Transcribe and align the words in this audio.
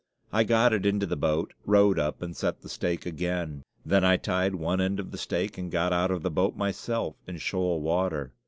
I 0.33 0.43
got 0.45 0.73
it 0.73 0.83
into 0.83 1.05
the 1.05 1.15
boat, 1.15 1.53
rowed 1.63 1.99
up, 1.99 2.23
and 2.23 2.35
set 2.35 2.61
the 2.63 2.69
stake 2.69 3.05
again. 3.05 3.61
Then 3.85 4.03
I 4.03 4.17
tied 4.17 4.55
one 4.55 4.81
end 4.81 4.97
to 4.97 5.03
the 5.03 5.15
stake 5.15 5.59
and 5.59 5.69
got 5.69 5.93
out 5.93 6.09
of 6.09 6.23
the 6.23 6.31
boat 6.31 6.55
myself 6.55 7.17
in 7.27 7.37
shoal 7.37 7.79
water. 7.81 8.33